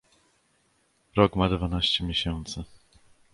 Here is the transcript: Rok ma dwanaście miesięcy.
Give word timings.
Rok 1.15 1.35
ma 1.35 1.47
dwanaście 1.49 2.03
miesięcy. 2.03 2.63